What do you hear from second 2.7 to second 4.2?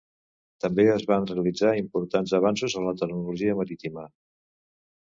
a la tecnologia marítima.